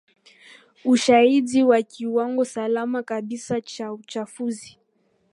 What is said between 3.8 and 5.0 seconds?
uchafuzi